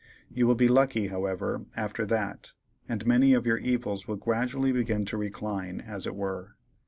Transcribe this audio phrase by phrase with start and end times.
[0.31, 2.53] You will be lucky, however, after that,
[2.89, 6.55] and many of your evils will gradually begin to recline, as it were.